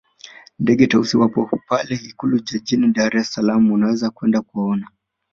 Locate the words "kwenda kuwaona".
4.09-4.87